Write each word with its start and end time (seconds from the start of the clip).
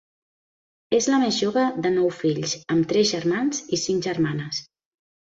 És 0.99 1.07
la 1.13 1.17
més 1.23 1.35
jove 1.41 1.65
de 1.85 1.91
nou 1.97 2.07
fills, 2.19 2.55
amb 2.75 2.87
tres 2.93 3.11
germans 3.11 3.61
i 3.77 3.79
cinc 3.83 4.07
germanes. 4.09 4.63